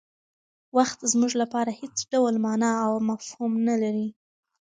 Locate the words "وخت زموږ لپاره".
0.77-1.71